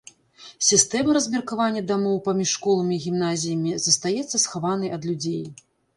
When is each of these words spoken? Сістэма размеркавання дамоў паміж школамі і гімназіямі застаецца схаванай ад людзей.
Сістэма 0.67 1.13
размеркавання 1.17 1.83
дамоў 1.91 2.17
паміж 2.27 2.53
школамі 2.55 2.93
і 2.97 3.03
гімназіямі 3.05 3.77
застаецца 3.87 4.35
схаванай 4.47 4.89
ад 4.99 5.07
людзей. 5.11 5.43